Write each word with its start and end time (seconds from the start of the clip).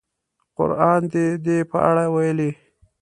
قران 0.57 1.01
د 1.13 1.15
دې 1.45 1.57
په 1.71 1.77
اړه 1.89 2.05
ویلي. 2.13 2.51